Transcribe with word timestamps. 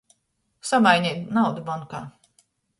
Samaineit 0.69 1.29
naudu 1.37 1.69
bankā. 1.71 2.05